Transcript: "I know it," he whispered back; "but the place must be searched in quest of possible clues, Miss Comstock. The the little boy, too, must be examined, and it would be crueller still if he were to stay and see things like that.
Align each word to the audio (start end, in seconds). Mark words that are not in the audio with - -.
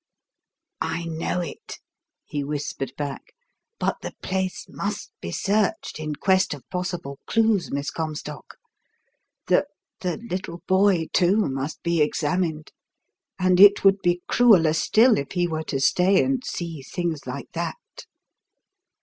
"I 0.81 1.05
know 1.05 1.41
it," 1.41 1.77
he 2.25 2.43
whispered 2.43 2.91
back; 2.97 3.35
"but 3.77 3.97
the 4.01 4.13
place 4.23 4.65
must 4.67 5.11
be 5.21 5.29
searched 5.31 5.99
in 5.99 6.15
quest 6.15 6.55
of 6.55 6.67
possible 6.71 7.19
clues, 7.27 7.69
Miss 7.71 7.91
Comstock. 7.91 8.57
The 9.45 9.67
the 9.99 10.17
little 10.17 10.63
boy, 10.65 11.05
too, 11.13 11.47
must 11.47 11.83
be 11.83 12.01
examined, 12.01 12.71
and 13.37 13.59
it 13.59 13.83
would 13.83 14.01
be 14.01 14.23
crueller 14.27 14.73
still 14.73 15.19
if 15.19 15.33
he 15.33 15.47
were 15.47 15.61
to 15.65 15.79
stay 15.79 16.23
and 16.23 16.43
see 16.43 16.81
things 16.81 17.27
like 17.27 17.51
that. 17.53 17.75